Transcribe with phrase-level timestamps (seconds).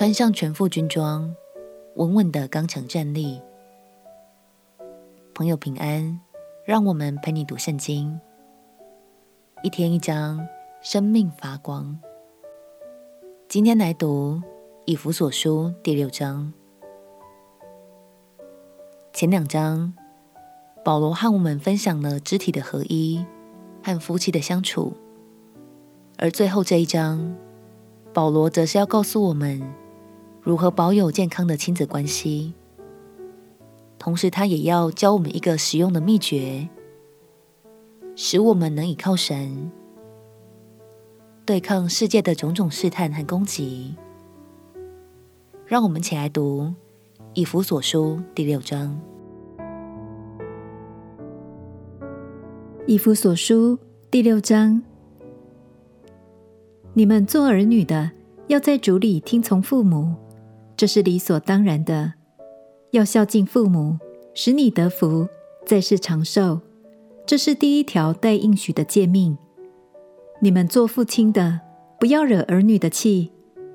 [0.00, 1.36] 穿上全副军装，
[1.96, 3.38] 稳稳的刚强站立。
[5.34, 6.18] 朋友平安，
[6.64, 8.18] 让我们陪你读圣经，
[9.62, 10.48] 一天一章，
[10.80, 11.98] 生命发光。
[13.46, 14.40] 今天来读
[14.86, 16.50] 以弗所书第六章。
[19.12, 19.92] 前两章，
[20.82, 23.22] 保罗和我们分享了肢体的合一
[23.84, 24.94] 和夫妻的相处，
[26.16, 27.36] 而最后这一章，
[28.14, 29.60] 保罗则是要告诉我们。
[30.50, 32.54] 如何保有健康的亲子关系？
[34.00, 36.68] 同时，他也要教我们一个实用的秘诀，
[38.16, 39.70] 使我们能倚靠神，
[41.46, 43.94] 对抗世界的种种试探和攻击。
[45.66, 46.62] 让我们起来读
[47.34, 49.00] 《以弗所书》第六章。
[52.88, 53.76] 《以弗所书》
[54.10, 54.82] 第六章，
[56.92, 58.10] 你们做儿女的，
[58.48, 60.16] 要在主里听从父母。
[60.80, 62.14] 这是理所当然的，
[62.92, 63.98] 要孝敬父母，
[64.32, 65.28] 使你得福，
[65.66, 66.62] 在世长寿。
[67.26, 69.36] 这是第一条带应许的诫命。
[70.40, 71.60] 你们做父亲的，
[71.98, 73.30] 不要惹儿女的气，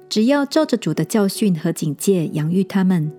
[0.09, 3.15] 只要照着主的教训和警戒养育他们。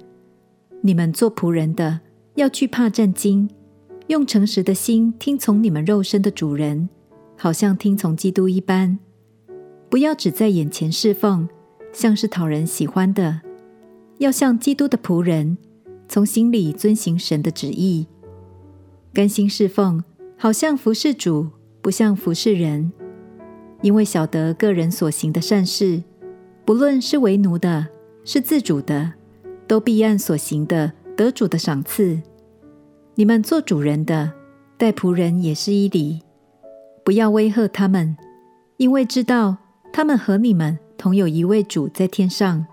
[0.80, 2.00] 你们做仆人的，
[2.34, 3.48] 要惧怕战兢，
[4.08, 6.88] 用诚实的心听从你们肉身的主人，
[7.36, 8.98] 好像听从基督一般。
[9.88, 11.48] 不要只在眼前侍奉，
[11.92, 13.42] 像是讨人喜欢的。
[14.18, 15.58] 要像基督的仆人，
[16.08, 18.06] 从心里遵行神的旨意，
[19.12, 20.02] 甘心侍奉，
[20.38, 21.48] 好像服侍主，
[21.82, 22.92] 不像服侍人。
[23.82, 26.02] 因为晓得个人所行的善事，
[26.64, 27.88] 不论是为奴的，
[28.24, 29.12] 是自主的，
[29.66, 32.22] 都必按所行的得主的赏赐。
[33.16, 34.32] 你们做主人的，
[34.78, 36.22] 待仆人也是一理，
[37.04, 38.16] 不要威吓他们，
[38.78, 39.58] 因为知道
[39.92, 42.66] 他们和你们同有一位主在天上。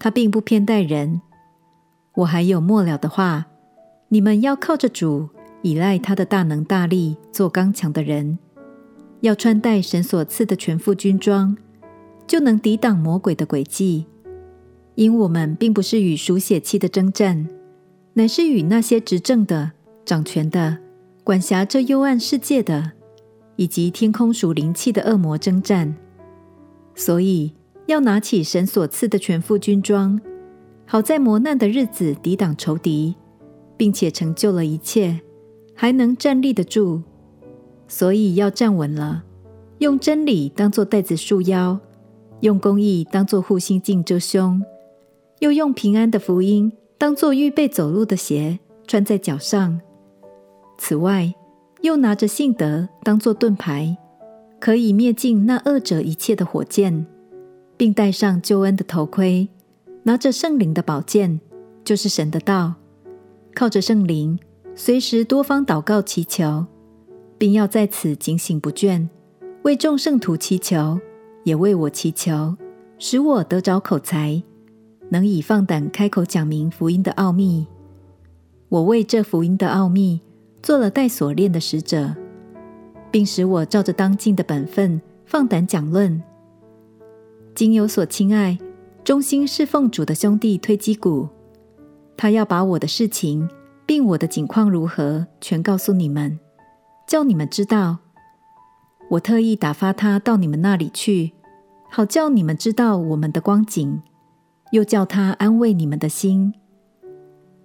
[0.00, 1.20] 他并不偏待人。
[2.14, 3.46] 我还有末了的话：
[4.08, 5.28] 你们要靠着主，
[5.62, 8.38] 倚赖他的大能大力，做刚强的人。
[9.20, 11.56] 要穿戴神所赐的全副军装，
[12.26, 14.06] 就能抵挡魔鬼的诡计。
[14.94, 17.46] 因我们并不是与属血气的争战，
[18.14, 19.72] 乃是与那些执政的、
[20.06, 20.78] 掌权的、
[21.22, 22.92] 管辖这幽暗世界的，
[23.56, 25.94] 以及天空属灵气的恶魔争战。
[26.94, 27.52] 所以。
[27.86, 30.20] 要拿起神所赐的全副军装，
[30.86, 33.14] 好在磨难的日子抵挡仇敌，
[33.76, 35.20] 并且成就了一切，
[35.74, 37.02] 还能站立得住。
[37.88, 39.24] 所以要站稳了，
[39.78, 41.80] 用真理当作带子束腰，
[42.40, 44.62] 用公义当作护心镜遮胸，
[45.40, 49.80] 又用平安的福音当作预备走路的鞋穿在脚上。
[50.78, 51.34] 此外，
[51.80, 53.96] 又拿着信德当作盾牌，
[54.60, 57.06] 可以灭尽那恶者一切的火箭。
[57.80, 59.48] 并戴上救恩的头盔，
[60.02, 61.40] 拿着圣灵的宝剑，
[61.82, 62.74] 就是神的道，
[63.54, 64.38] 靠着圣灵，
[64.74, 66.66] 随时多方祷告祈求，
[67.38, 69.08] 并要在此警醒不倦，
[69.62, 71.00] 为众圣徒祈求，
[71.44, 72.54] 也为我祈求，
[72.98, 74.42] 使我得着口才，
[75.08, 77.66] 能以放胆开口讲明福音的奥秘。
[78.68, 80.20] 我为这福音的奥秘
[80.62, 82.14] 做了带锁链的使者，
[83.10, 86.22] 并使我照着当尽的本分放胆讲论。
[87.60, 88.58] 今有所亲爱、
[89.04, 91.28] 忠心侍奉主的兄弟推基古，
[92.16, 93.46] 他要把我的事情，
[93.84, 96.40] 并我的景况如何，全告诉你们，
[97.06, 97.98] 叫你们知道。
[99.10, 101.32] 我特意打发他到你们那里去，
[101.90, 104.00] 好叫你们知道我们的光景，
[104.72, 106.54] 又叫他安慰你们的心。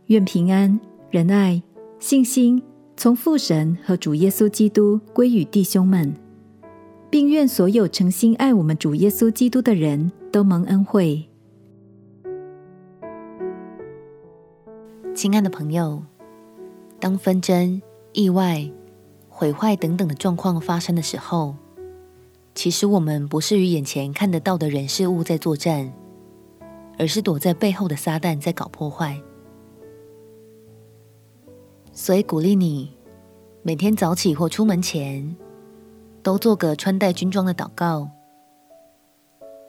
[0.08, 0.78] 愿平安、
[1.10, 1.64] 仁爱、
[2.00, 2.62] 信心
[2.98, 6.14] 从父神和主耶稣基督归与弟兄们。
[7.16, 11.24] 并愿所有诚心爱我们主耶稣基督的人都蒙恩惠。
[15.16, 16.04] 亲爱的朋友，
[17.00, 17.82] 当纷争、
[18.12, 18.70] 意外、
[19.30, 21.56] 毁坏等等的状况发生的时候，
[22.54, 25.94] 其实我们不是与眼前看得到的人事物在作战，
[27.00, 29.22] 而是躲在背后的撒旦在搞破坏。
[31.94, 32.92] 所以鼓励你，
[33.62, 35.38] 每天早起或出门前，
[36.26, 38.10] 都做个穿戴军装的祷告，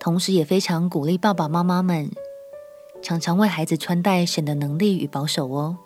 [0.00, 2.10] 同时也非常鼓励爸爸妈妈们
[3.02, 5.76] 常常为孩子穿戴神的能力与保守哦。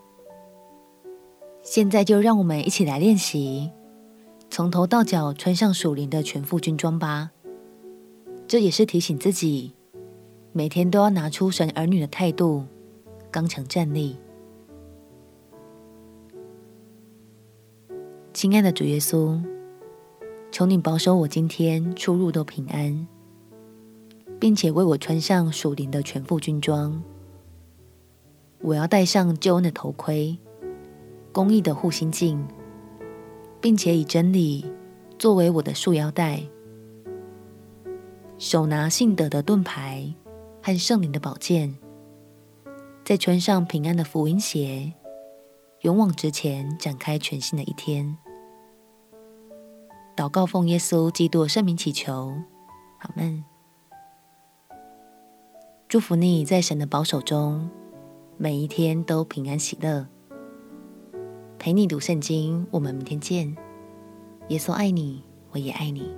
[1.60, 3.72] 现在就让我们一起来练习，
[4.48, 7.32] 从头到脚穿上属灵的全副军装吧。
[8.46, 9.74] 这也是提醒自己，
[10.52, 12.64] 每天都要拿出神儿女的态度，
[13.32, 14.16] 刚强站立。
[18.32, 19.36] 亲爱的主耶稣。
[20.50, 23.06] 求你保守我今天出入都平安，
[24.40, 27.02] 并且为我穿上属灵的全副军装。
[28.60, 30.36] 我要戴上救恩的头盔、
[31.32, 32.44] 公义的护心镜，
[33.60, 34.70] 并且以真理
[35.18, 36.42] 作为我的束腰带，
[38.36, 40.12] 手拿信德的盾牌
[40.62, 41.74] 和圣灵的宝剑，
[43.04, 44.92] 再穿上平安的福音鞋，
[45.82, 48.18] 勇往直前，展开全新的一天。
[50.20, 52.34] 祷告奉耶稣基督圣名祈求，
[52.98, 53.42] 阿门。
[55.88, 57.70] 祝福你在神的保守中，
[58.36, 60.06] 每一天都平安喜乐。
[61.58, 63.56] 陪你读圣经，我们明天见。
[64.48, 66.14] 耶稣爱你，我也爱你。